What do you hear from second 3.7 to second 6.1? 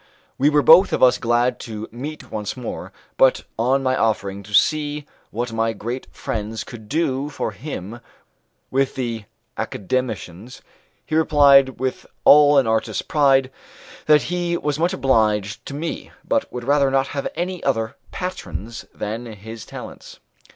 my offering to see what my great